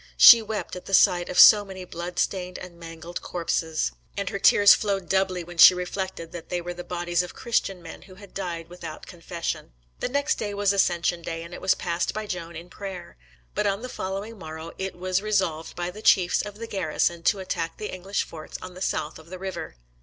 [0.17, 4.39] She wept at the sight of so many blood stained and mangled corpses; and her
[4.39, 8.15] tears flowed doubly when she reflected that they were the bodies of Christian men who
[8.15, 9.73] had died without confession.
[9.99, 13.15] The next day was ascension day, and it was passed by Joan in prayer.
[13.53, 17.37] But on the following morrow it was resolved by the chiefs of the garrison to
[17.37, 19.75] attack the English forts on the south of the river.